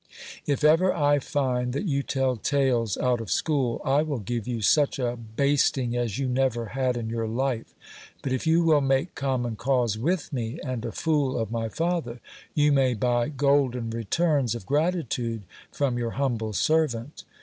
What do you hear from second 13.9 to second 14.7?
returns of